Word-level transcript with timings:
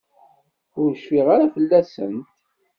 Ur 0.81 0.89
cfiɣ 1.01 1.27
ara 1.35 1.53
fell-asent. 1.55 2.27